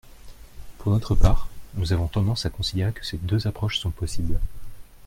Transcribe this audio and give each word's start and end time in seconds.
Pour 0.79 0.93
notre 0.93 1.13
part, 1.13 1.47
nous 1.75 1.93
avons 1.93 2.07
tendance 2.07 2.47
à 2.47 2.49
considérer 2.49 2.91
que 2.91 3.05
ces 3.05 3.17
deux 3.17 3.45
approches 3.45 3.77
sont 3.77 3.91
possibles. 3.91 4.39